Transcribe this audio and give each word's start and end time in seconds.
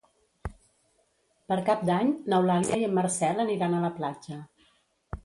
Per 1.53 1.57
Cap 1.67 1.83
d'Any 1.89 2.09
n'Eulàlia 2.33 2.79
i 2.85 2.87
en 2.87 2.97
Marcel 3.01 3.45
aniran 3.45 3.77
a 3.77 3.83
la 3.85 3.93
platja. 4.01 4.39